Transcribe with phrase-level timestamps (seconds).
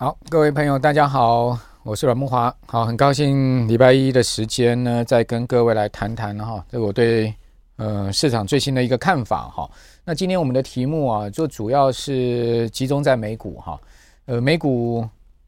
[0.00, 2.54] 好，各位朋友，大家好，我是阮慕华。
[2.66, 7.34] 好，很高兴礼拜一的时间呢，再跟各位来谈谈哈，这个我对
[7.78, 9.68] 呃市场最新的一个看法哈。
[10.04, 13.80] 那今天我们的题目啊，就主要是集中在美股哈。
[14.26, 15.04] 呃，美股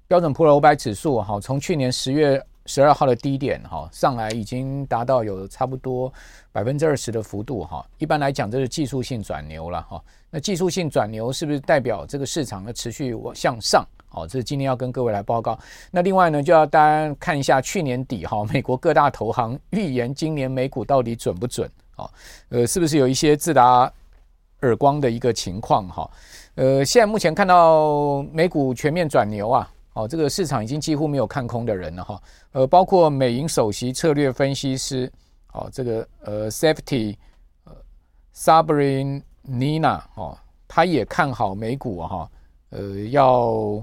[0.09, 6.13] 标准普尔五百指数哈，从去年十月十二号的低点哈上来，已经达到有差不多
[6.51, 7.87] 百分之二十的幅度哈。
[7.99, 10.03] 一般来讲，这是技术性转牛了哈。
[10.29, 13.87] 那技术性转牛是不是代表这个市场的持续往向上？
[14.13, 15.57] 好，这是今天要跟各位来报告。
[15.93, 21.71] 那另外呢，就要大家看一下去年底哈，美国各大投行预言今年美股到底准不准？
[21.95, 22.11] 啊，
[22.49, 23.89] 呃，是不是有一些自打
[24.63, 25.89] 耳光的一个情况？
[25.89, 26.11] 哈，
[26.57, 32.21] 呃，现在目前看到美股全面转牛啊，哦，这个市场已经几乎没有看空的人了哈。
[32.51, 35.09] 呃，包括美银首席策略分析师，
[35.53, 37.17] 哦，这个呃，Safety，
[37.63, 37.73] 呃
[38.35, 42.29] ，Sabrina，哦，他也看好美股哈，
[42.71, 43.81] 呃，要。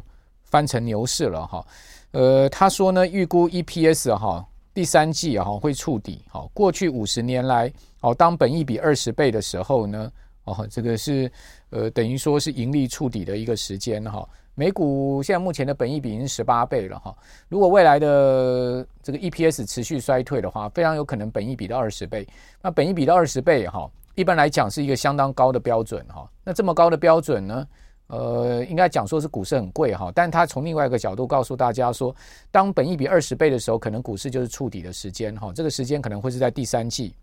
[0.49, 1.65] 翻成牛市了哈，
[2.11, 6.21] 呃，他说呢，预估 EPS 哈，第三季哈会触底。
[6.29, 7.71] 好，过去五十年来，
[8.01, 10.11] 哦，当本益比二十倍的时候呢，
[10.45, 11.29] 哦，这个是
[11.69, 14.27] 呃，等于说是盈利触底的一个时间哈。
[14.55, 17.15] 美股现在目前的本益比已经十八倍了哈。
[17.47, 22.27] 如果未来的这个 EPS 持续衰退的话，非常有可能本益比到二十倍。
[22.61, 26.27] 那本益比到二十倍哈，一般来讲是一个相当高的标准哈。
[26.43, 27.67] 那这么高的标准呢？
[28.07, 32.15] 呃，应该讲说是股市很贵哈，但他从另外一个角度告诉大家说，
[32.51, 37.13] 当本益比二十倍的时候，可能股市就是触底的时间哈，这个时间可能会是在第三季，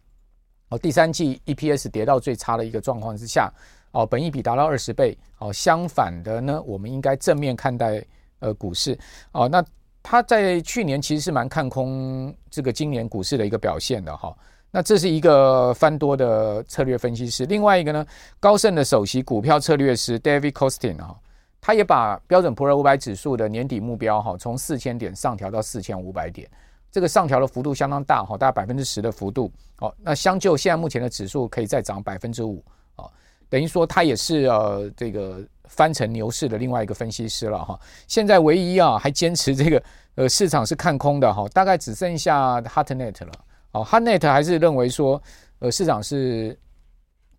[0.69, 3.51] 哦，第三季 EPS 跌到最差的一个状况之下，
[3.93, 8.05] 哦，本益比达到二十倍，哦，相反的呢，我们应该正面看待
[8.41, 8.99] 呃股市，
[9.33, 9.65] 哦，那
[10.03, 14.37] 他在去年其实是蛮看空这个今年股市的一个表现的哈。
[14.77, 18.05] 那这是一个翻多的策略分析师，另外一个呢，
[18.41, 21.17] 高盛的首席股票策略师 David Costin 哈，
[21.61, 26.51] 他也把标准普尔五百指数的年底目标哈，从四千点上调到四千五百点，
[26.91, 29.49] 这个上调的幅度相当大哈，大概百分之十的幅度。
[29.79, 32.61] 哦，那相就现在目前的指数可以再涨百分之五
[32.97, 33.07] 啊，
[33.49, 37.79] 等于说他也是呃这个翻成牛市的另外一个分析师了哈。
[38.09, 39.81] 现在唯一啊还坚持这个
[40.17, 43.33] 呃市场是看空的哈，大概只剩下 Hartnett 了。
[43.75, 45.21] 哦，Hanet 还是认为说，
[45.59, 46.57] 呃，市场是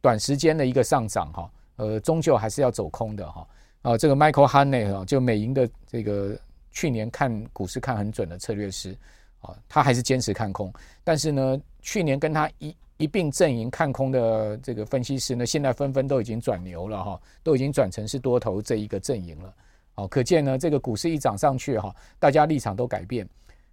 [0.01, 3.47] 短时间的一个上涨哈，呃，终究还是要走空的哈。
[3.83, 6.37] 啊，这个 Michael Hanet 啊，就美银的这个
[6.71, 8.93] 去年看股市看很准的策略师
[9.39, 10.73] 啊，他还是坚持看空。
[11.05, 19.53] 但是呢，去年跟他一一并阵营看空的这个分析师呢，现在纷纷都已经转牛了哈，都已经转成是多头这一个阵营了。
[19.95, 23.25] 哦，可见呢，这个股市一涨上去哈，大家立场都改变。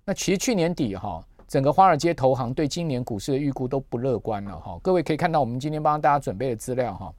[0.04, 1.26] 那其实去年底哈。
[1.52, 7.12] 整个华尔街投行对今年股市的预估都不乐观了哈，各位可以看到我们今天帮大家准备的资料哈，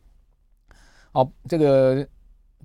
[1.11, 2.03] 好，这个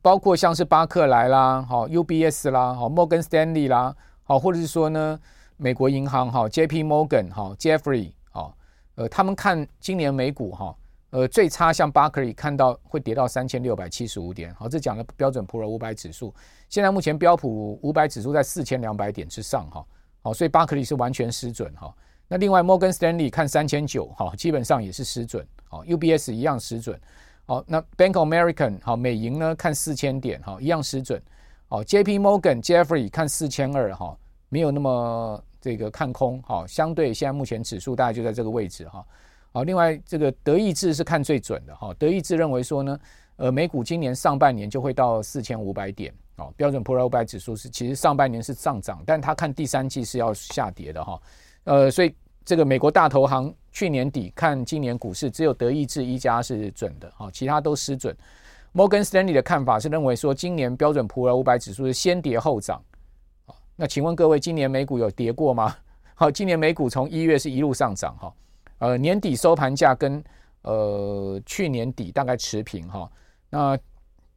[0.01, 5.21] 包括像是巴克莱啦，好 UBS 啦，好摩根斯丹利啦，好或者是说呢
[5.59, 8.56] 美国银行哈 JP Morgan 哈 Jeffrey 好，
[8.95, 10.75] 呃他们看今年美股哈，
[11.11, 16.35] 呃最差像巴克莱看到会跌到三千六百七十五点，好这讲的标准普尔五百指数，
[16.71, 19.85] 现在目前标普五百指数在四千两百点之上哈。
[20.23, 21.95] 好，所以巴克利是完全失准哈。
[22.27, 25.47] 那另外摩根斯丹利看三千九，哈，基本上也是失准。
[25.69, 27.01] 好，UBS 一样失准。
[27.47, 31.23] 好，那 Bank of American 好，美银呢看四千点，哈，一样失准。
[31.69, 34.17] 好，JP Morgan Jeffrey 看四千二，哈，
[34.49, 36.43] 没有那么这个看空。
[36.43, 39.05] 哈，相对现在目前指数大概就在这个位置哈。
[39.53, 41.95] 好，另外这个德意志是看最准的哈。
[41.99, 42.99] 德意志认为说呢，
[43.37, 46.12] 呃，美股今年上半年就会到四千五百点。
[46.38, 51.21] 哦，标准普尔五百指数是其实上半年是上涨，但他看第三季是要下跌的哈，
[51.65, 58.16] 呃，所以这个美国大投行去年底看今年股市，只有德意志一家是准的哈，其他都失准。
[58.71, 62.81] 摩根斯丹利的看法是认为说，今年标准普尔五百指数是先跌后涨。
[63.75, 65.75] 那请问各位，今年美股有跌过吗？
[66.15, 68.32] 好，今年美股从一月是一路上涨哈，
[68.78, 70.22] 呃，年底收盘价跟
[70.62, 73.10] 呃去年底大概持平哈，
[73.50, 73.76] 那。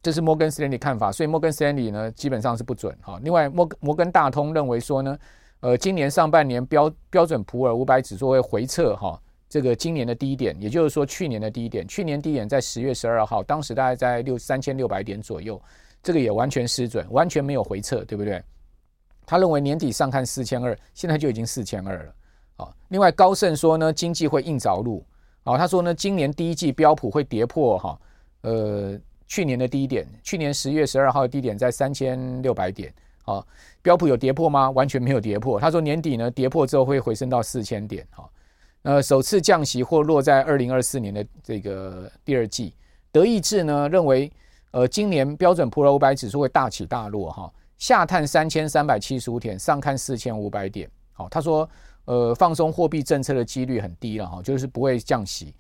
[0.03, 3.19] 这是摩根斯丹利看法，所以摩根斯丹利呢基本上是不准哈。
[3.23, 5.15] 另外摩摩根大通认为说呢，
[5.59, 15.61] 呃，今年上半年标标准普尔五百指数会回撤哈，这个今年的低点，也就是说去年的低点，去年低点在十月十二号，当时大概在六三千六百点左右，
[16.01, 18.41] 这个也完全失准，完全没有回撤，对不对？
[19.23, 22.15] 他认为年底上看四千二，现在就已经四千二了。
[22.65, 25.05] 啊，另外高盛说呢，经济会硬着陆，
[25.43, 28.01] 啊，他说呢，今年第一季标普会跌破哈，
[28.41, 28.99] 呃。
[29.31, 32.93] 去年的低点，去年十月十二号的低点在三千六百点，
[33.23, 33.41] 啊，
[33.81, 34.69] 标普有跌破吗？
[34.71, 35.57] 完全没有跌破。
[35.57, 38.29] 他说年底呢跌破之后会回升到四千点，哈，
[38.81, 42.73] 呃，首次降息或落在二零二四年的这个第二季。
[43.09, 44.29] 德意志呢认为，
[44.71, 50.89] 呃，今年标准普尔五百指数会大起大落，哈，下探三千三百七十五点，上看四千五百点。
[51.13, 51.69] 好，他说，
[52.03, 55.55] 呃，放松货币政策的几率很低了哈，就是不会降息。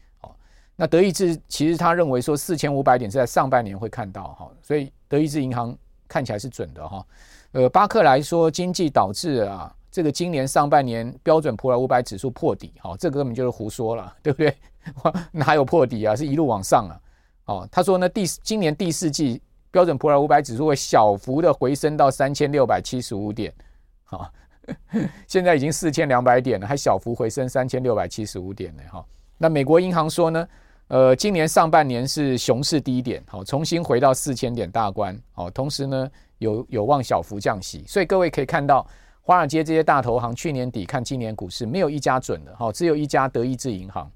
[0.81, 7.05] 那德意志其实他认为说四千五百点是在上半年会看到哈，所以德意志银行看起来是准的哈。
[7.51, 14.57] 呃，巴克莱说经济导致啊，这个今年上半年标准普尔五百指数破底，好，这个根本就是胡说了，对不对？
[15.31, 16.15] 哪有破底啊？
[16.15, 16.97] 是一路往上啊。
[17.45, 19.39] 哦，他说呢，第今年第四季
[19.69, 23.53] 标准普尔五百指数会小幅的回升到三千六百七十五点，
[24.03, 24.27] 好。
[25.27, 28.81] 现在已经四千两百点了，还小幅回升三千六百七十五点呢。
[28.91, 29.05] 哈，
[29.37, 30.47] 那美国银行说呢，
[30.91, 37.81] 呃，今年上半年是熊市低点，好，重新回到四千点大关，好，同时呢，有有望小幅降息。
[37.87, 38.85] 所以各位可以看到，
[39.21, 44.11] 华尔街这些大投行去年底看今年股市，没有一家准的，哈，只有一家德意志银行。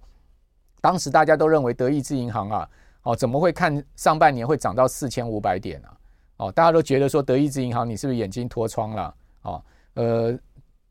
[0.81, 2.69] 当时大家都认为德意志银行啊，
[3.03, 5.87] 哦，怎么会看上半年会涨到四千五百点呢？
[6.35, 9.15] 哦，大家都觉得说德意志银行你是不是眼睛脱窗了？
[9.43, 9.63] 哦。
[9.93, 10.37] 呃，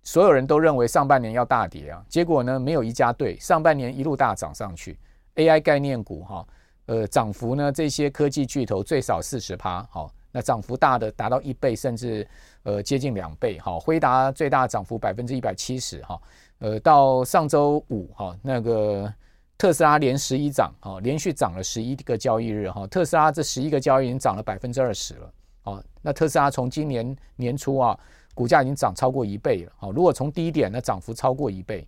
[0.02, 4.98] 所有人都认为上半年要大跌啊，结果呢，没有一家对，上半年一路大涨上去。
[5.36, 6.46] AI 概念股哈，
[6.86, 12.26] 呃，涨幅呢，这些科技巨头最少四十趴，好，那涨幅大的达到一倍，甚至
[12.62, 16.20] 呃接近两倍，好，辉达最大涨幅百分之一百七十哈，
[16.58, 19.12] 呃，到上周五哈，那个
[19.58, 25.32] 特斯拉连十一涨，哈，连续涨了十一个交易日哈，特斯拉这十一个交易已经涨了百分之二十了，
[25.62, 27.98] 好，那特斯拉从今年年初啊。
[28.37, 31.87] 股价已经涨超过一倍了，好，如果从低点呢，涨幅超过一倍，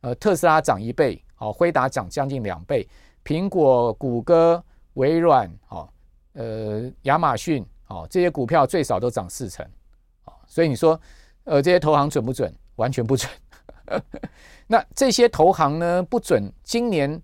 [0.00, 2.86] 呃，特斯拉涨一倍，好，辉达涨将近两倍，
[3.24, 5.90] 苹果、谷歌、微软，好，
[6.34, 9.64] 呃，亚马逊，好，这些股票最少都涨四成，
[10.26, 11.00] 哦所以你说，
[11.44, 12.54] 呃，这些投行准不准？
[12.76, 13.30] 完全不准。
[14.68, 17.18] 那这些投行呢不准，今年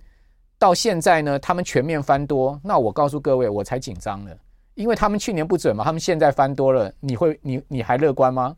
[0.58, 4.30] 到现在呢，他们全面翻多，那我告诉各位，我才紧张呢。
[4.76, 8.56] 因为他们去年不准嘛，他们现在翻多了，你会你你还乐观吗？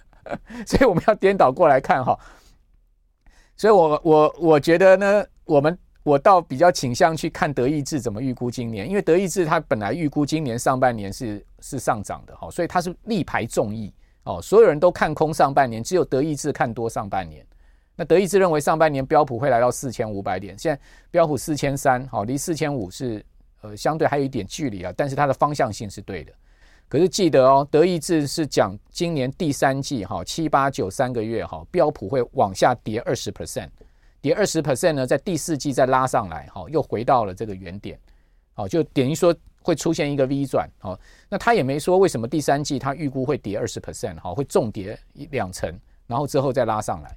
[0.66, 2.18] 所以我们要颠倒过来看哈。
[3.60, 13.92] 所以我我我觉得呢，我们我倒比较倾向去看德意志怎么预估今年，因为德意志它本来预估今年上半年是是上涨的哈，所以它是力排众议
[14.22, 17.46] 哦，所有人都看空上半年，只有德意志看多上半年。
[17.96, 20.80] 那德意志认为上半年标普会来到四千五百点，现在
[21.10, 23.22] 标普四千三，好，离四千五是。
[23.62, 26.32] 呃，相对还有一点距离啊，但是它的方向性是对的。
[26.90, 33.68] 可是记得哦，德意志是讲今年第三季哈，七八九三个月哈，标普会往下跌二十 percent，
[34.20, 37.96] 跌二十 percent 呢，在第四季再拉上来哈，又回到了这个原点，
[38.54, 39.32] 好，就等于说
[39.62, 40.98] 会出现一个 V 转，好，
[41.28, 45.72] 那他也没说为什么第三季他预估会跌二十 percent，哈，会重跌一两成，
[46.08, 47.16] 然后之后再拉上来，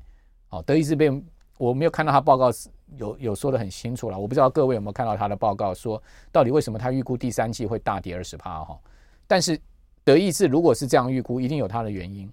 [0.50, 1.10] 好，德意志被
[1.58, 2.52] 我没有看到他报告。
[2.96, 6.00] 有有说得很清楚了，我不知道各位有没有看到他的报告，说
[6.31, 8.78] 到底为什么他预估第三季会大跌二十趴哈？
[9.34, 9.60] 但是
[10.04, 12.32] 德意志如果是这样预估，一定有它的原因，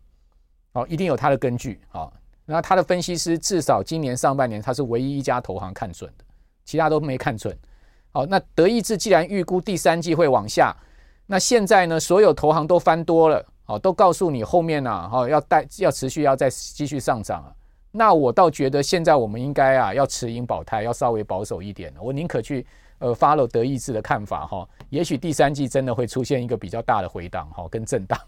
[0.72, 2.12] 哦，一定有它的根据啊。
[2.44, 6.24] 那他的分析师至少今年上半年他是唯一一家投行看准的，
[6.62, 7.56] 其他都没看准。
[8.12, 10.76] 好，那德意志既然预估第三季会往下，
[11.24, 17.50] 那现在呢，所有投行都翻多了，好，都告诉你后面呢，哈，要带要持续要再继续上涨啊。
[17.92, 21.90] 那我倒觉得现在我们应该啊要持盈保泰，要稍微保守一点。
[21.98, 22.66] 我宁可去
[23.00, 28.18] 呃 follow 德意志的看法哈，也许第三季真的会出现一个比较大的回档哈跟震荡。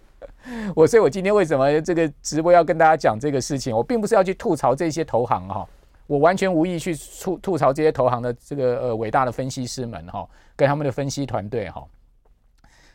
[0.74, 3.76] 我所以，我今天为什么这个直播要跟大家讲这个事情？
[3.76, 5.68] 我并不是要去吐槽这些投行哈，
[6.06, 11.84] 我完全无意去吐吐槽这些投行的这个呃伟大的分析师们哈，跟他们的分析团队哈。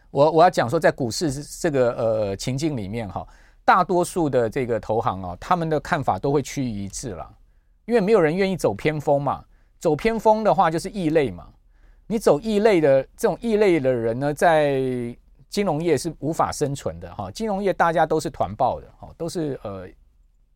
[0.10, 3.28] 我我要讲说，在股市这个呃情境里面哈。
[3.66, 7.30] 大多数的这个投行啊，他们的看法都会趋于一致了，
[7.86, 9.46] 因为没有人愿意走偏锋嘛。
[9.80, 11.48] 走偏锋的话就是异类嘛。
[12.08, 14.80] 你走异类的这种异类的人呢，在
[15.50, 17.32] 金融业是无法生存的哈。
[17.32, 19.88] 金融业大家都是团报的哈，都是呃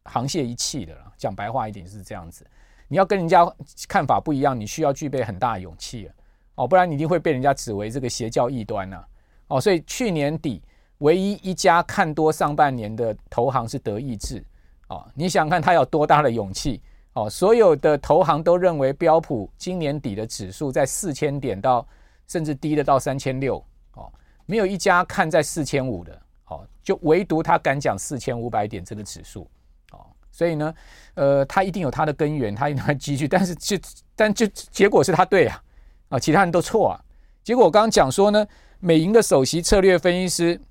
[0.04, 1.12] 沆瀣一气的了。
[1.18, 2.46] 讲白话一点是这样子。
[2.88, 3.44] 你要跟人家
[3.88, 6.10] 看法不一样，你需要具备很大的勇气
[6.56, 9.04] 哦，不然你一定会被人家指为这个邪教异端呐
[9.48, 9.60] 哦。
[9.60, 10.62] 所以去年底。
[11.00, 14.42] 唯一一家看多上半年的投行是德意志，
[14.88, 16.82] 哦，你想看他有多大的勇气？
[17.14, 21.88] 哦，所有的投行都认为标普今年底的指数在四千点到
[22.28, 24.12] 甚至低的到三千六，哦，
[24.46, 29.48] 没有一家看在四千五的，哦，就唯独他敢讲四千五百点这个指数，
[29.92, 30.74] 哦，所以呢，
[31.16, 33.78] 呃，他一定有他的根源，他一定会继续，但是就
[34.16, 35.64] 但就结果是他对啊，
[36.10, 37.00] 啊，其他人都错啊，
[37.44, 38.48] 结果我刚刚讲说呢，
[38.80, 40.62] 美银的首席策略分析师。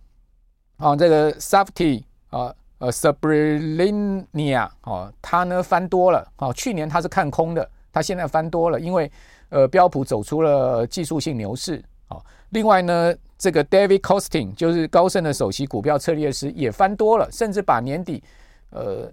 [0.79, 6.27] 啊，这个 Safty 啊，呃 s u b r i l i n i a 哦，他呢翻多了。
[6.39, 9.11] 哦，去年他是看空的，他现在翻多了，因为
[9.51, 11.81] 呃标普走出了技术性牛市。
[12.09, 12.21] 哦，
[12.51, 18.21] 另外呢，这个 David Costing 就是高盛的首席股票策略师也翻多了，甚至把年底
[18.71, 19.09] 呃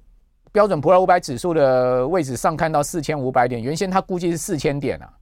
[0.52, 5.14] 标准普尔五百指数的位置上看到四千五百点，原先他估计是四千点啊。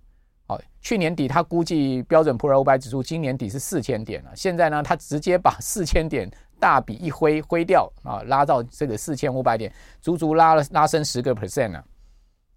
[0.47, 11.83] 哦，去年底他估计标准普尔五百指数今年底是四千点了，现在呢，他直接把四千点大笔一挥挥掉啊，拉到这个四千五百点，足足拉了拉升十个 percent 了。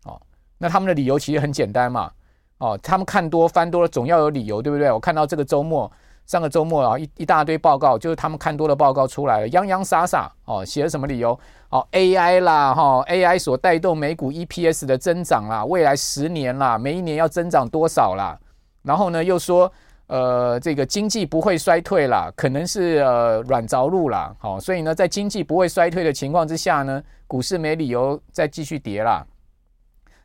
[0.04, 0.20] 哦，
[0.58, 2.10] 那他们的理由其实很简单嘛，
[2.58, 4.90] 哦，他们看多翻多了，总要有理由，对不对？
[4.90, 5.90] 我看到这个周末。
[6.30, 11.36] 上个周末啊，一一大堆报告，就是他们看多的报告出来了，洋洋洒洒哦，写了什么理由？
[11.70, 18.38] 哦，AI 啦，哈、哦，AI 所带动美股 EPS 的增长啦，未来十年啦，每一年要增长多少啦？
[18.84, 19.68] 然后呢，又说
[20.06, 29.26] 呃，这个经济不会衰退啦，可能是呃软着陆啦，好、哦，所以呢，在经济不会衰退的情况之下呢，股市没理由再继续跌啦。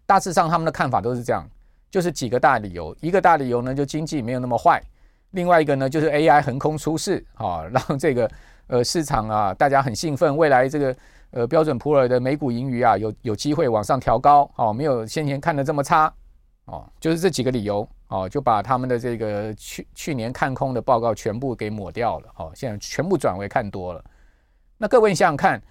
[0.05, 1.43] 大致上他们的看法都是这样，
[1.89, 4.79] 就是几个大理由，一个大理由呢，就经济没有那么坏。
[5.35, 8.31] 另外一个呢，就是 AI 横空出世 啊，让这个
[8.67, 10.95] 呃市场啊，大家很兴奋，未来这个
[11.31, 16.11] 呃标准普尔的每股盈余啊，有有机会往上调高，哦，没有先前看的这么差，
[16.65, 24.03] 哦，就是这几个理由，哦，就把他们的这个去去年看空的报告全部给抹掉了，哦，现在全部转为看多了。
[24.77, 25.61] 那各位你想想看，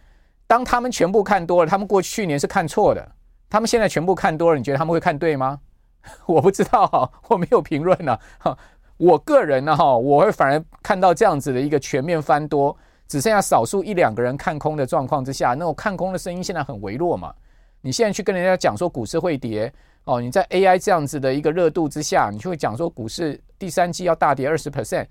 [0.46, 3.10] 当他们全部看多了，他们过去去年是看错的，
[3.48, 5.58] 他们现在全部看多了，你觉得他们会看对吗？
[6.26, 8.56] 我不知道，我没有评论呢，哈。
[8.96, 12.76] 我个人呢，哈，我会反而看到这样子的一个全面翻多，
[13.08, 17.34] 只剩下少数一两个人看空的状况之下，那种看空的声音现在很微弱嘛。
[17.80, 19.72] 你现在去跟人家讲说股市会跌，
[20.04, 25.06] 哦，你在 AI 这样子的一个热度之下，你就会讲说股市第三季要大跌二十 percent，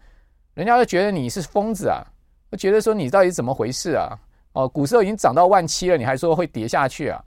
[0.54, 2.02] 人家就觉得你是疯子啊，
[2.58, 4.18] 觉得说你到底怎么回事啊？
[4.54, 7.24] 哦，股市都已经涨到万七了，你还说会跌下去啊？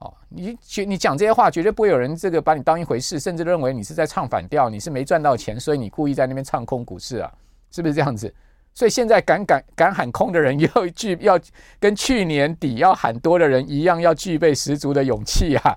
[0.00, 7.32] 哦，你你讲这些话，绝对不会有人这个把你当一回事，甚至认为你是在唱反调，你是没赚到钱，所以你故意在那边唱空股市啊，
[7.72, 8.32] 是不是这样子？
[8.74, 11.36] 所以现在敢敢敢喊空的人， 要具要
[11.80, 15.76] 跟去年底要喊多的人一样，要具备十足的勇气啊。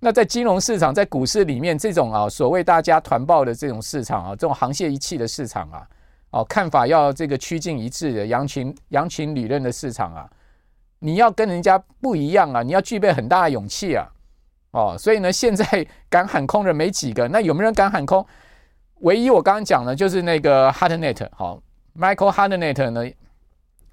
[0.00, 5.88] 那在金融市场，在股市里面，这种啊所谓大家团报的这种市场啊，这种沆瀣一气的市场啊，
[6.32, 10.28] 哦，看法要这个趋近一致的羊群羊群理论的市场啊。
[11.04, 12.62] 你要跟人家不一样啊！
[12.62, 14.08] 你要具备很大的勇气啊！
[14.70, 17.26] 哦，所以呢，现在 敢喊空的没几个。
[17.26, 18.24] 那有没有人敢喊空？
[19.00, 21.60] 唯一我刚刚讲的，就是那个 Hartnett 好
[21.98, 23.10] ，Michael Hartnett 呢，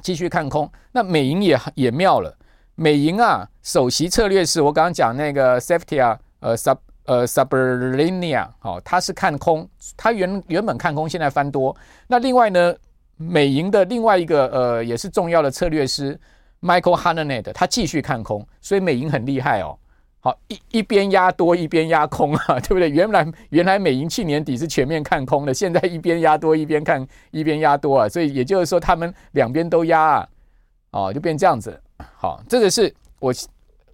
[0.04, 0.72] 继续看空。
[0.92, 2.38] 那美银也也妙了，
[2.76, 11.76] 美银啊，首席策略师，我刚刚讲那个 Safety 啊，呃，Sub 呃 Subrinia 好，他是看空，他原原本看空，现在翻多。
[12.08, 12.76] 那另外呢，
[13.18, 16.20] 美银的另外一个呃，也是重要的策略师。
[16.62, 19.78] Michael Hananet，他继续看空，所以美银很厉害哦。
[20.22, 22.90] 好，一一边压多一边压空啊， 对不对？
[22.90, 30.30] 原来原来美银去年底是全面看空的，现在一边压多一边看一边压多啊，所以也就是说他们两边都压啊，
[30.92, 31.82] 哦，就变这样子。
[32.18, 33.34] 好，这个是我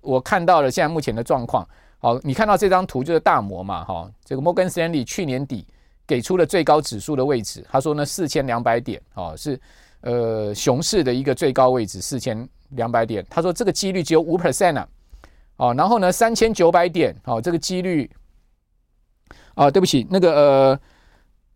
[0.01, 1.67] 我看到了现在目前的状况。
[1.99, 5.67] 好，你看到这张图就是大摩嘛，哈，这个摩根斯坦利去年底
[6.07, 9.59] 给出了最高指数的位置，他说呢四千两百点，哦是。
[10.01, 14.87] 呃，熊市的一个最高位置四千两百点，他说这个几率只有五 percent 啊，
[15.57, 18.09] 哦，然后呢三千九百点，哦，这个几率，
[19.53, 20.79] 啊，对不起，那个呃，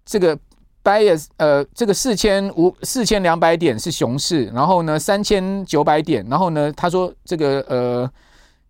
[0.06, 0.38] 这个
[0.84, 8.12] bias 呃，这个四千五四千两百点是熊市，然后呢三千九百点，然后呢他说这个呃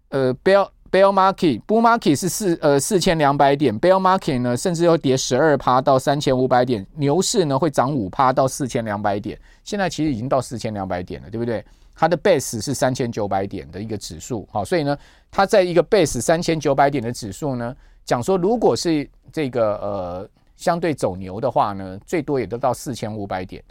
[0.10, 11.64] 呃 bear Bear market, bull market 是四呃四千两百点，bear market 呢甚至要跌十二趴到三千五百点，牛市呢会涨五趴到四千两百点，现在其实已经到四千两百点了，对不对？
[12.00, 14.98] 它的 base 是三千九百点的一个指数，好，所以呢，
[15.30, 17.76] 它在一个 base 三千九百点的指数呢，
[18.06, 23.62] 讲说如果是这个呃相对走牛的话呢，最多也都到四千五百点，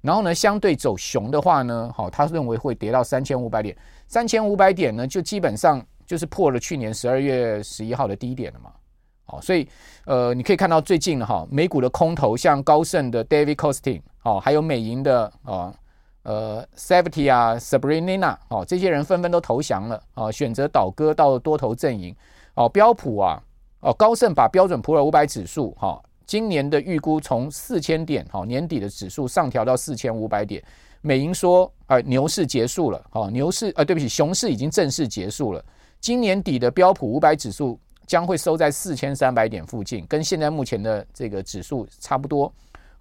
[0.00, 3.76] 然后呢相对走熊的话呢，好，他认为会跌到三千五百点，
[4.08, 5.84] 三千五百点呢就基本上。
[6.06, 8.70] 就是破了去年十二月十一号的低点了嘛，
[9.24, 9.66] 好，所以
[10.04, 15.72] 呃，你可以看到最近哈，美股的空头像高盛的 David Costin，哦，还有美银的啊
[16.24, 22.14] 呃 Safety 啊 Sabrina 哦，这些人纷纷都投降了啊，选择倒戈到多头阵营
[22.54, 23.42] 哦，标普啊
[23.80, 30.62] 哦，高盛把标准普尔五百指数哈，今年的预估从四千点哈年底的指数上调到四千五百点，
[31.02, 35.64] 美银说啊牛市结束了哦，牛市啊对不起，熊市已经正式结束了。
[36.00, 42.52] 今年底的标普五百指数将会收在四千三百点附近，跟现在目前的这个指数差不多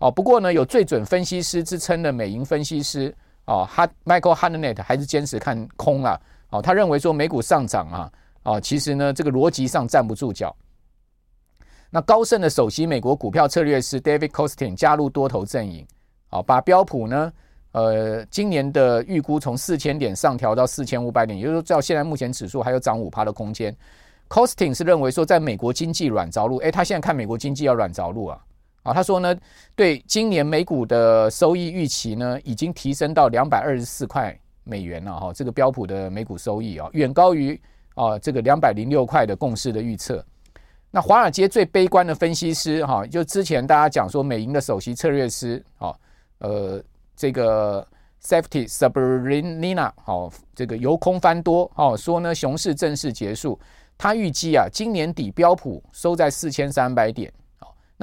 [0.04, 0.12] 哦。
[0.12, 3.14] 不过呢，有最准分析师之称的美银分析师
[3.46, 6.20] 哦，哈，Michael Harnett 还是坚持看空啊。
[6.50, 8.12] 哦，他认为说美股上涨啊，
[8.44, 10.56] 哦，其实呢这个逻辑上站不住脚。
[11.90, 15.86] 那高盛的首席美国股票策略师 David Costin 加入多头阵营，
[16.30, 17.32] 好，把标普呢，
[17.72, 23.76] 呃，今年的预估从四千点上调到四千五百点，也就是说，照现在目前指数还有涨五趴的空间。
[24.28, 28.40] Costin 是认为说，在美国经济软着陆，诶，他现在看美国经济要软着陆啊，
[28.84, 29.36] 啊，他说呢，
[29.76, 37.60] 对今年美股的收益预期呢，已经提升到两百二十四块美元了哈，这个标普的美股收益啊，远高于
[37.96, 40.24] 啊这个两百零六块的共识的预测。
[40.92, 45.96] 那华尔街最悲观的分析师哈，就之前大家讲说，美银的首席策略师啊，
[46.40, 46.84] 呃，
[47.16, 47.88] 这个
[48.22, 53.60] Safety Subramanian 好，这个由空翻多哦，说呢熊市正式结束。
[53.98, 57.32] 他预计啊，今年底标普收在四千三百点。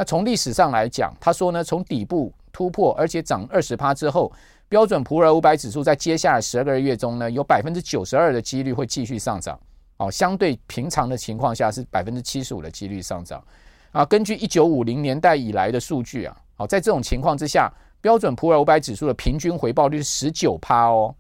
[0.01, 4.33] 那从历史上来讲，他说呢，从底部突破而且涨二十趴之后，
[4.67, 9.61] 标准普尔五百指数在接下来十二个月中呢，有百分之九十二的几率会继续上涨。
[9.99, 13.45] 哦，相对平常的情况下是百分之七十五的几率上涨
[13.93, 14.03] 啊。
[14.07, 21.15] 根据一九五零年代以来的数据啊，好，在这种情况之下，标准普尔五百指数的平均回报率是十九趴哦。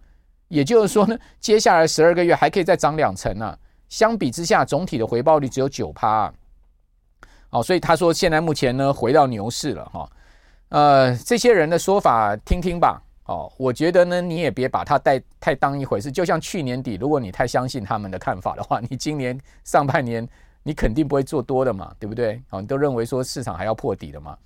[0.48, 3.54] 也就是说呢，接下来十二个月还可以再涨两成呢。
[3.90, 6.32] 相比之下，总体的回报率只有九趴。
[7.50, 10.10] 哦，所以他说现在目前呢，回到牛市了哈。
[10.70, 13.02] 呃，这些人的说法听听吧。
[13.26, 16.10] 哦，我觉得呢，你也别把它带太当一回事。
[16.10, 20.28] 就像去年底，如果你太相信他们的看法的话， 你今年上半年
[20.62, 22.42] 你肯定不会做多的嘛，对不对？
[22.50, 24.36] 哦，你都认为说市场还要破底的嘛。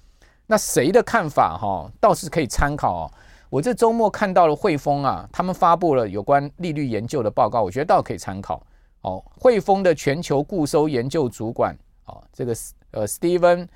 [0.46, 3.10] 那谁的看法哈，倒是可以参考哦。
[3.48, 8.62] 我这周末看到了汇丰啊，他们发布了有关利率研究的报告，我觉得倒可以参考。
[9.02, 11.74] 哦，汇丰的全球固收研究主管
[12.06, 13.68] 哦，这个是呃，Steven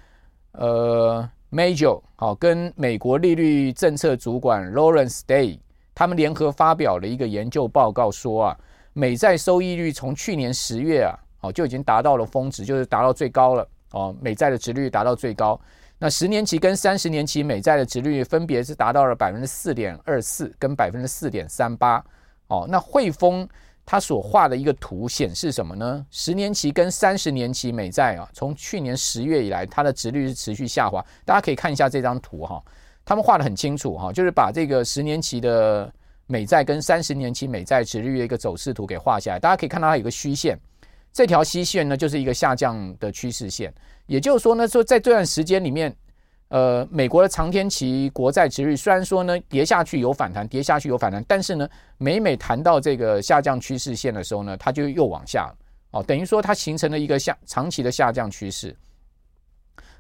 [0.53, 1.29] 呃。
[1.51, 5.59] Major 好，跟美国利率政策主管 Lawrence Day
[5.95, 8.59] 他们联合发表了一个研究报告，说啊，
[8.93, 15.59] 美债收益率从去年十月啊，哦就已经达到了峰值，就是达到最高了哦，美债的殖利率达到最高。
[15.99, 22.05] 那十年期跟三十年期美债的殖利率分别是达到了百分之四点二四跟百分之四点三八。
[22.49, 23.49] 哦，那汇丰。
[23.91, 26.05] 他所画的一个图显示什么呢？
[26.11, 31.03] 十年期跟三十年期美债啊，从去年十月以来，它的殖率是持续下滑。
[31.25, 32.63] 大家可以看一下这张图哈，
[33.03, 35.91] 他们画的很清楚哈，就是把这个十年期的
[36.27, 39.39] 美债跟三十年期美债殖率的一个走势图给画下来。
[39.39, 40.61] 大家可以看到它有个虚线，
[41.11, 43.73] 这条虚线呢就是一个下降的趋势线。
[44.05, 45.97] 也就是说呢，说在这段时间里面。
[46.49, 55.53] 呃，美国的长天期国债殖率虽然说呢跌下去有反弹，跌下去有反弹，但是呢，每每谈到这个下降趋势线的时候呢，它就又往下
[55.91, 58.75] 哦，等于说它形成了一个下长期的下降趋势。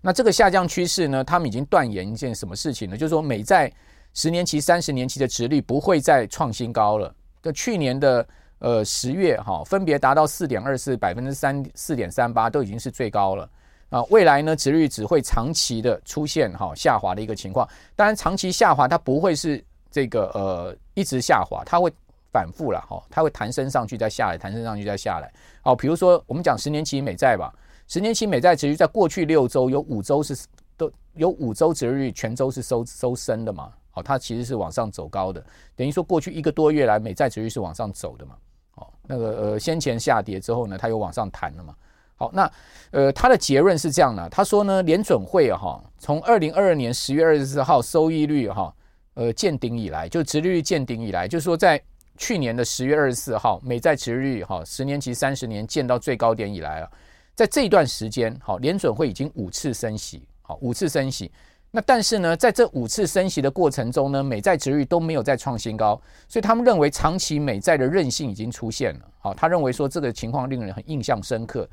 [0.01, 2.97] 那这个下降趋势呢，他们已经断言一件什么事情呢？
[2.97, 3.71] 就是说，美债
[4.15, 7.15] 十年期、三十年期的殖率不会再创新高了。
[7.43, 8.27] 就去年的
[8.61, 13.49] 呃十月哈，分别达到四点二四、百分之三四点三八，都已经是最高了。
[13.91, 17.67] 啊，未来呢，殖率只会长期的出现哈下滑的一个情况。
[17.97, 21.91] 当然，长期下滑它不会是这个呃一直下滑，它会
[22.31, 25.33] 反复了哈，它会弹升上去再下来，弹升上去再下来。
[25.63, 27.51] 好，比如说我们讲十年期美债吧，
[27.87, 30.37] 十年期美债殖率在过去六周有五周是
[30.77, 33.73] 都有五周殖率全周是收收升的嘛？
[33.91, 35.43] 好，它其实是往上走高的，
[35.75, 38.35] 等于说过去一个多月来美债殖率是往上走的嘛？
[38.73, 41.75] 好，那个呃先前下跌之后呢，它又往上弹了嘛？
[42.19, 42.51] 好，那
[42.91, 48.75] 呃，他的结论是这样的，他说呢，联准会哈，从二零二二年十月二十四号收益率哈，
[49.15, 51.81] 呃，见顶以来，就殖利率见顶以来，就是说在
[52.17, 56.91] 去年的十月二十四号，美债殖利率哈，十年期、三十年见到最高点以来啊，
[57.37, 61.31] 在这一段时间，好，联准会已经五次升息，好，五次升息。
[61.71, 69.01] 那但是呢，在这五次升息的过程中呢，美债殖利率都没有再创新高，所以他们认为长期美债的韧性已经出现了。
[69.21, 71.69] 好，他认为说这个情况令人很印象深刻。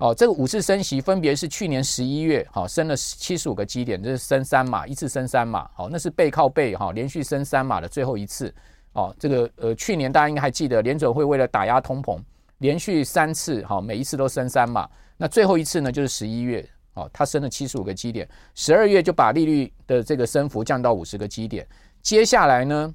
[0.00, 8.52] 哦，这个五次升息分别是去年十一月，好升了七十五个基点，这是升三码，一次升三码，好，那是背靠背哈，连续升三码的最后一次。
[8.94, 12.18] 哦，这个呃，去年大家应该还记得，联准会为了打压通膨，
[12.58, 21.64] 连续三次，好，每一次都升三码，那最后一次呢，就是十一月，哦，它升了七十五个基点，十二月就把利率的这个升幅降到五十个基点，
[22.00, 22.92] 接下来呢，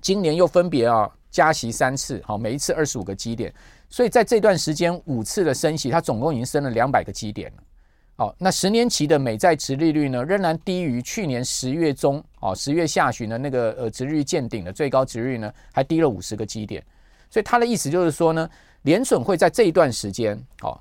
[0.00, 3.52] 今年又分别啊加息三次，好，每一次二十五个基点。
[3.92, 7.62] 所以在这段时间五次的升息，它总共已经升了两百个基点了。
[8.16, 16.82] 哦，那十年期的美债殖利率呢，仍然低于去年十月中哦，十月下旬的那个呃值率见顶的最高值率呢，还低了五十个基点。
[17.28, 18.48] 所以他的意思就是说呢，
[18.82, 20.80] 联准会在这一段时间哦。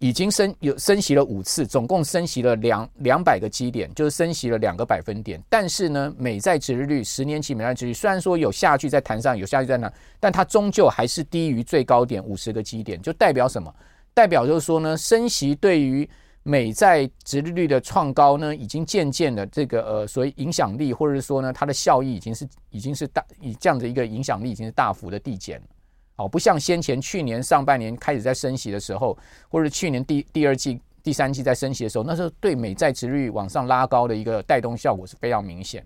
[0.00, 5.42] 已经升有升息了五次，总共升息了两两百个基点，就是升息了两个百分点。
[5.48, 13.00] 但是呢，美债殖利率十年期美债殖利率虽然说有下去在弹上，有下去在哪，但它终究还是低于最高点五十个基点。
[13.00, 13.72] 就代表什么？
[14.12, 16.08] 代表就是说呢，升息对于
[16.42, 25.66] 美债殖利率的创高呢，已经渐渐的这个呃，所谓影响力，或者是说呢，它的效益已经是已经是大以这样的一个影响力已经是大幅的递减了。
[26.16, 29.16] 哦，不像先前去年上半年开始在升息的时候，
[29.48, 35.84] 或者去年第第二季、第三季在升息的时候，那时候对美债值率往上拉高的一个带动效果是非常明显。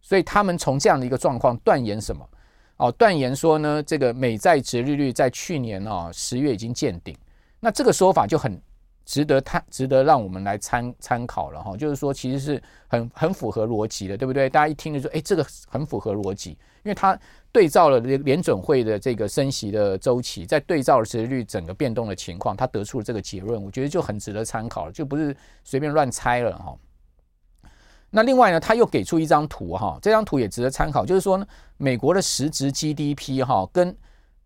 [0.00, 2.28] 所以他们从这样的一个状况断言什么？
[2.76, 7.16] 哦，断言说呢，这个美债值利率在去年啊十月已经见顶。
[7.60, 8.60] 那这个说法就很。
[9.04, 14.48] 值得他值得让我们来参参考了哈，就是说其实是很很符合逻辑的，对不对？
[14.48, 16.52] 大家一听就说，哎，这个很符合逻辑，
[16.84, 17.18] 因为它
[17.52, 26.74] 对照了联准会的这个升息的周期，在对照了殖利率整个变动的情况，他得出了这个结论，我觉得就很值得参考了，就不是随便乱猜了哈。
[28.08, 33.94] 那另外呢，他又给出一张图哈，这张图也值得参考，就是说呢，美国的实质 GDP 哈跟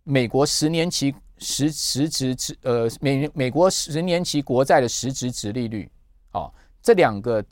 [0.03, 1.15] 美国十年期。
[1.39, 5.91] 实实质值呃美美国十年期国债的实质值利率，
[6.33, 7.45] 哦，这两个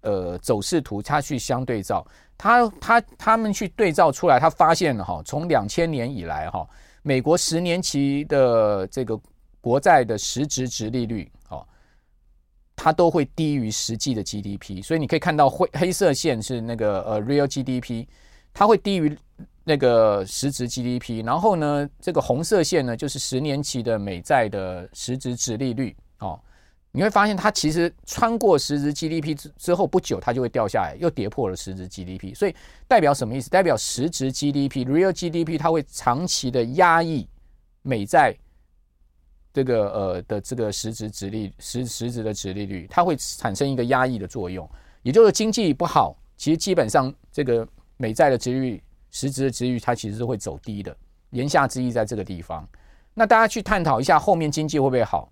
[0.00, 6.68] 呃走势图，它去相对照，他他他们去对照出来，他发现了哈，从两千年以来哈，
[7.02, 9.18] 美国十年期的这个
[9.60, 11.66] 国债的实质值利率，哦，
[12.74, 18.06] 它都会低于实际的 GDP，所以你可以看到灰黑色线是那个呃 real GDP，
[18.52, 19.16] 它会低于。
[19.64, 26.36] 那个实质 GDP，然后呢，这个红色线呢，就是十年期的美债的实质殖利率哦。
[26.90, 32.34] 你会发现它其实穿过实质 GDP 之之后不久，它就会掉下来，又跌破了实质 GDP。
[32.34, 32.52] 所以
[32.88, 33.48] 代表什么意思？
[33.50, 37.28] 代表实质 GDP（real GDP） 它会长期的压抑
[37.82, 38.36] 美债
[39.52, 44.68] 这个呃的这个实质殖利实实质的殖利率，它会产生一个压抑的作用。
[45.04, 47.64] 也就是经济不好，其实基本上这个
[48.02, 48.82] 美债的值率。
[49.14, 50.96] 实质的值率它其实是会走低的，
[51.32, 52.66] 言下之意在这个地方。
[53.12, 55.30] 那大家去探讨一下后面经济会不会好？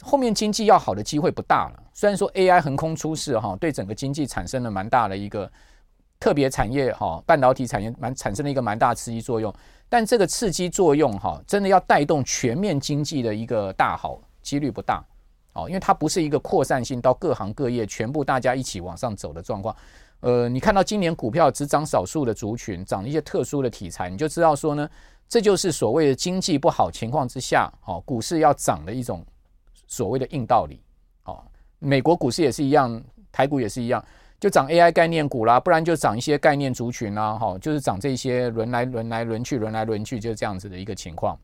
[0.00, 1.82] 后面经济要好的机会不大了。
[1.92, 5.50] 虽然说 AI 横空出世哈，对整个经济产生了蛮大的一个
[6.20, 9.52] 特别产业哈，半导体产业蛮产生了一个蛮大刺激作用，
[9.88, 15.04] 但这个刺激作用哈，真的要带动全面经济的一个大好几率不大
[15.54, 19.74] 哦，因为它不是一个扩散性到各行各业全部大家一起往上走的状况。
[20.22, 24.88] 呃，你看到今年股票只涨少数的族群，涨一些特殊的题材，你就知道说呢，
[25.28, 29.26] 这就是所谓的经济不好情况之下，哦，股市要涨的一种
[29.88, 30.80] 所谓的硬道理。
[31.24, 31.42] 哦，
[31.80, 34.04] 美国股市也是一样，台股也是一样，
[34.38, 41.36] 就涨 AI 概念股啦，不然就涨一些概念族群啦，哈，就是涨这些轮来轮来轮去，轮来轮去，就是这样子的一个情况。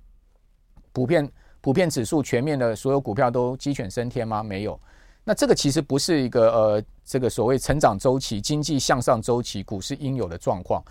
[0.92, 1.28] 普遍
[1.60, 4.40] 普遍指数全面的所有股票都鸡犬升天吗？
[4.40, 4.80] 没有。
[5.28, 10.82] 那这个其实不是一个呃，这个所谓成长周期、经济向上周期，股市应有的状况。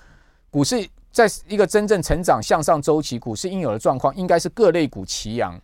[0.51, 5.59] 股市在一个真正成长向上周期，股市应有的状况，应该是各类股齐扬，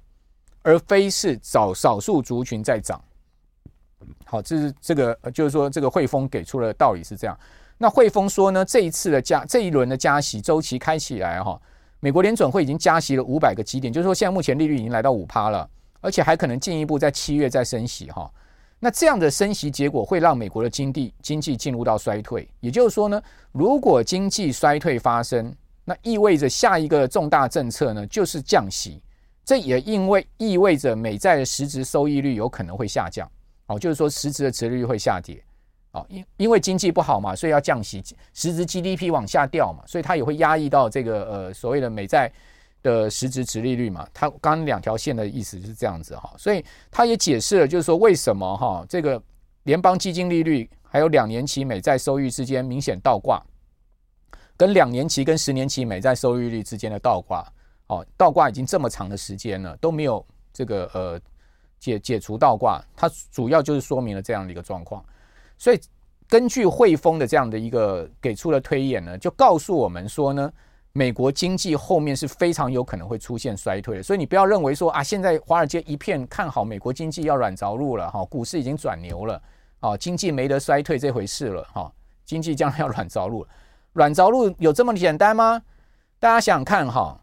[0.63, 2.99] 而非是少少数族群在涨。
[4.25, 7.37] 好，这是这个就是说，这个汇丰给出的道理是这样。
[7.77, 11.61] 那汇丰说呢，这一次的加这一轮的加息周期开起来哈，
[11.99, 15.69] 美国联准会已经加息了五百个基点，就是说现在目前利率已经来到五趴了，
[16.01, 18.27] 而且还可能进一步在七月再升息哈。
[18.83, 29.01] 那这样的升息结果会让美国的经济经济进入到衰退，也就是说呢，如果经济衰退发生，那意味着下一个重大政策呢就是降息，
[29.45, 33.25] 这也因为意味着美债的实质收益率有可能会下降，
[33.67, 35.41] 哦，就是说实质的殖利率会下跌，
[35.93, 42.29] 哦，因因为经济不好嘛，所以要降息，实质 GDP 往下掉嘛，所以它也会压抑到这个呃所谓的美债。
[42.83, 49.19] 的实质值利率嘛，它刚两条线的意思是这样子哈，所以它也解释了，就是说为什么哈这个
[49.63, 53.41] 联邦基金利率还有两年期美债收益之间明显倒挂，
[54.57, 57.43] 跟两年期跟十年期美债收益率之间的倒挂，
[57.87, 61.19] 哦，倒挂已经这么长的时间了，都没有这个呃
[61.79, 65.03] 解解除倒挂，它主要就是说明了这样的一个状况，
[65.57, 65.79] 所以
[66.27, 70.51] 根据汇丰的这样的一个给出的推演呢，就告诉我们说呢。
[70.95, 79.41] 美国经济后面是非常有可能会出现衰退的，所以你不要认为说啊，现在华尔街一片看好美国经济要软着陆了哈，股市已经转牛了
[79.79, 81.91] 啊，经济没得衰退这回事了哈，
[82.25, 83.43] 经济将来要软着陆，
[83.93, 85.59] 软着陆有这么简单吗？
[86.19, 87.19] 大家想想看哈，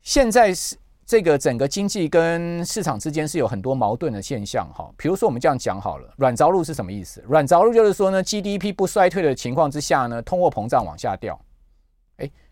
[0.00, 7.22] 现在是这个整个经济跟市场之间是有很多矛盾的现象哈，比如说我们这样讲好了，软着陆是什么意思？
[7.28, 11.40] 软着陆就是说呢，GDP 不衰退的情况之下呢，通货膨胀往下掉。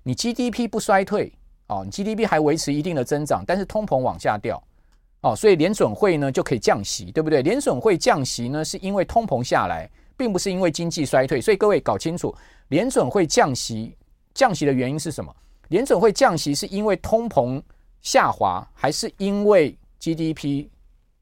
[0.02, 1.32] 你 GDP 不衰退
[1.68, 4.62] 哦，你 GDP 还维持一定的增长，但是通膨往下掉
[5.20, 7.42] 哦，所以联准会呢就可以降息，对不对？
[7.42, 11.40] 联准会降息呢是因为通膨下来，并不是因为经济衰退。
[11.40, 12.34] 所以各位搞清楚，
[12.68, 13.96] 联准会降息，
[14.34, 15.34] 降息的原因是什么？
[15.68, 17.62] 联准会降息是因为通膨
[18.00, 20.66] 下滑，还是因为 GDP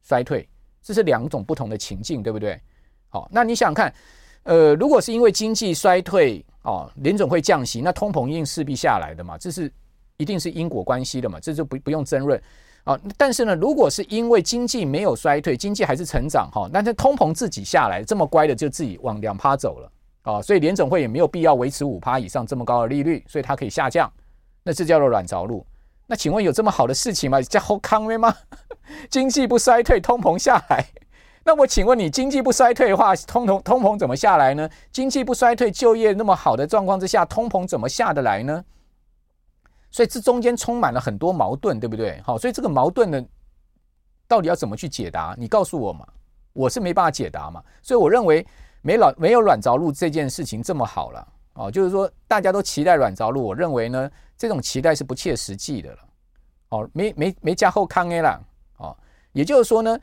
[0.02, 0.48] 衰退？
[0.80, 2.58] 这是两种不同的情境，对不对？
[3.10, 3.92] 好，那你想想看，
[4.44, 9.72] 呃，如果是因为经济衰退哦，联准会降息，那通膨一定势必下来的嘛，这是
[10.18, 12.38] 一定是因果关系的嘛，这就不不用争论
[12.84, 12.98] 啊。
[13.16, 19.90] 但是呢，如果是因为经济没有衰退，经济还是成长哈，那这通膨自己下来，这么乖的就自己往两趴走了
[20.30, 24.12] 啊，所以联总会也没有必要维持五趴以上这么高的利率，所以它可以下降，
[24.62, 25.64] 那这叫做软着陆。
[26.06, 27.40] 那请问有这么好的事情吗？
[27.40, 28.34] 叫好康吗？
[29.08, 30.84] 经济不衰退，通膨下来。
[31.48, 34.68] 那我请问你，经济不衰退的话，通通通膨怎么下来呢？
[34.92, 38.62] 经济不衰退，就业那么好的状况之下，通膨怎么下得来呢？
[39.90, 42.20] 所以这中间充满了很多矛盾，对不对？
[42.22, 43.24] 好，所以这个矛盾呢，
[44.26, 45.34] 到底要怎么去解答？
[45.38, 46.06] 你告诉我嘛，
[46.52, 47.64] 我是没办法解答嘛。
[47.80, 48.46] 所以我认为
[48.82, 51.28] 没软没有软着陆这件事情这么好了。
[51.54, 55.98] 哦，就是说大家都期待软着陆，我认为呢，这种期待是不切实际的了。
[56.68, 58.38] 哦，没没没加后康 A 了。
[58.76, 58.94] 哦，
[59.32, 59.98] 也就是说呢，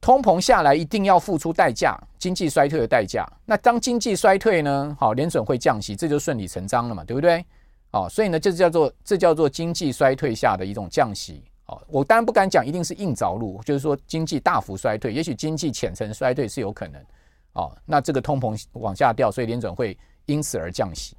[0.00, 3.26] 通膨下来一定要付出代价，经济衰退的代价。
[3.44, 7.44] 那当经济衰退呢，好，联准会降息，这就顺理成章了嘛，对不对？
[7.92, 11.42] 哦，所以呢，这叫做这叫做经济衰退下的一种降息。
[11.66, 17.00] 哦，我当然不敢讲一定是硬着陆，就是说经济大幅衰退，也许经济浅层衰退是有可能。
[17.52, 19.96] 哦，那这个通膨往下掉，所以联准会。
[20.26, 21.16] 因此而降息，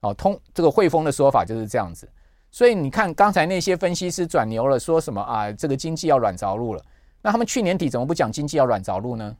[0.00, 2.06] 哦，通这个汇丰的说法就是这样子，
[2.50, 5.50] 所以你看刚才那些分析师转牛了，说什么啊？
[5.52, 6.84] 这个经济要软着陆了，
[7.22, 9.36] 那他们去年底怎么不讲经济要软着陆呢？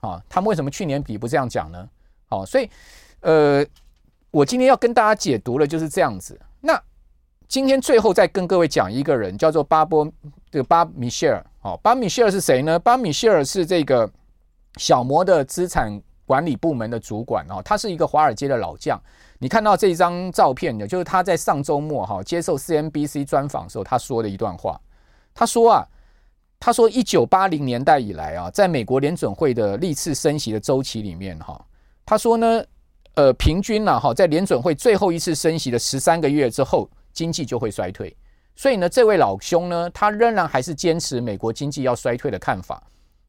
[0.00, 1.88] 啊，他们为什么去年底不这样讲呢？
[2.28, 2.70] 好，所以
[3.20, 3.66] 呃，
[4.30, 6.38] 我今天要跟大家解读的就是这样子。
[6.60, 6.80] 那
[7.48, 10.10] 今天最后再跟各位讲一个人，叫做巴波
[10.50, 12.78] 这个巴米歇尔，哦，巴米歇尔是谁呢？
[12.78, 14.08] 巴米歇尔是这个
[14.76, 16.00] 小摩的资产。
[16.24, 18.98] 管理部门的主管哦，他是一个华尔街的老将。
[19.38, 24.80] 你看到这张照片，也就是他在上周末哈接受 CNBC 专访的时候，他说的一段话。
[25.34, 25.86] 他说啊，
[26.64, 31.60] 他说一九八零年代以来啊，在美国联准会的历次升息的周期里面哈，
[32.06, 32.64] 他说呢，
[33.14, 38.16] 呃，平均呢哈，在联准会最后一次升息的十三个月之后，经济就会衰退。
[38.54, 42.80] 所以呢，这位老兄呢，他仍然还是坚持美国经济要衰退的看法。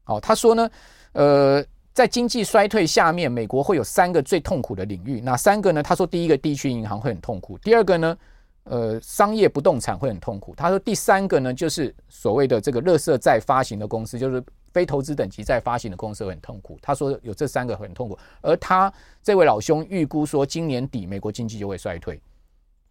[0.06, 0.70] 哦，他说呢，
[1.14, 1.64] 呃。
[1.94, 5.80] 在经济衰退下面，美国会有三个最痛苦的领域，哪三个呢？
[5.80, 8.18] 他说，第一个，地区银行会很痛苦；第二个呢，
[8.64, 10.54] 呃，商业不动产会很痛苦。
[10.56, 16.78] 他说，第三个呢，就是所谓的这个垃圾债发行的公司，就是非投资等级债发行的公司会很痛苦。
[16.82, 22.20] 他说有这三个很痛苦，而他这位老兄预估说，今年底美国经济就会衰退。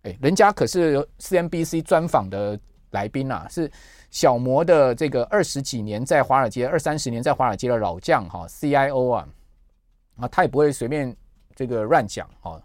[0.03, 2.59] 诶，人家可是 CNBC 专访的
[2.91, 3.69] 来宾啊，是。
[4.11, 9.27] 小摩的这个二十几年在华尔街，二三十年在华尔街的老将哈，CIO 啊，
[10.17, 11.17] 啊，他也不会随便
[11.55, 12.61] 这个乱讲哈。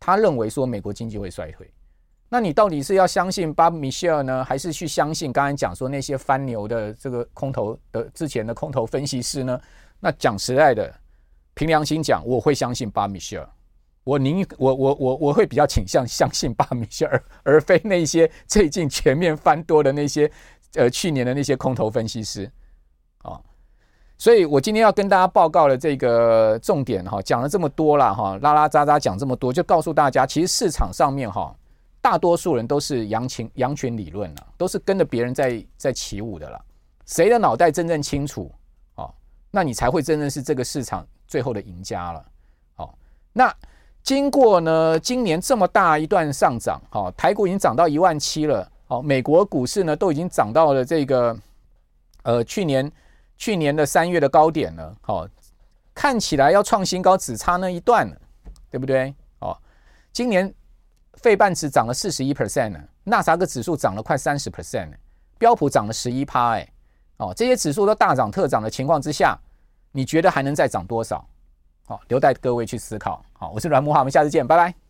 [0.00, 1.70] 他认为说美国经济会衰退，
[2.28, 9.60] 那你到底是要相信巴米歇尔呢，还是去相信刚才讲说那些翻牛的这个空头的之前的空头分析师呢？
[10.00, 10.94] 那讲实在的，
[11.54, 13.48] 凭良心讲，我会相信巴米歇尔。
[14.04, 20.30] 我宁我我我我会比较倾向相信巴米歇尔，而非那些最近全面翻多的那些。
[20.74, 22.48] 呃，去年的那些空头分析师，
[23.22, 23.40] 啊，
[24.18, 31.56] 所以我今天要跟大家报告的这个重点哈，讲了这么多了哈，拉拉杂杂讲这么多，就告诉大家，其实市场上面哈，
[32.00, 36.64] 大多数人都是羊群羊群理论了，都是跟着别人在在起舞的了。
[37.06, 38.50] 谁的脑袋真正清楚
[38.94, 39.10] 啊？
[39.50, 42.24] 那你才会真正是这个市场最后的赢家了。
[42.74, 42.98] 好，
[43.32, 43.54] 那
[44.02, 48.70] 经过呢，今年这么大一段上涨，哈，台股已经涨到一万七了。
[48.86, 51.36] 好，美国股市呢都已经涨到了这个，
[52.22, 52.90] 呃，去年
[53.36, 54.96] 去年的三月的高点了。
[55.02, 55.26] 好，
[55.94, 58.16] 看起来要创新高，只差那一段了，
[58.70, 59.14] 对不对？
[59.40, 59.56] 哦，
[60.12, 60.54] 今年
[61.22, 64.90] 费半指涨了四十一 percent 呢，纳斯达克指数涨了快三十 percent，
[65.38, 66.68] 标普涨了十一趴，哎，
[67.18, 69.38] 哦，这些指数都大涨特涨的情况之下，
[69.92, 71.26] 你觉得还能再涨多少？
[71.86, 73.24] 好，留待各位去思考。
[73.32, 74.87] 好，我是阮慕驊，我们下次见，拜拜。